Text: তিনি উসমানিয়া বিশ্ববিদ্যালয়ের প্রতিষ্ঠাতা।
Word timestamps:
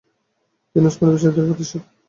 তিনি 0.71 0.85
উসমানিয়া 0.89 1.13
বিশ্ববিদ্যালয়ের 1.15 1.49
প্রতিষ্ঠাতা। 1.51 1.87